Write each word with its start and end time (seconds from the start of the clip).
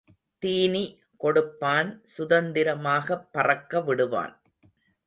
தீனி 0.39 0.99
கொடுப்பான் 1.17 2.01
சுதந்திரமாகப் 2.17 3.27
பறக்க 3.31 3.81
விடுவான். 3.81 4.41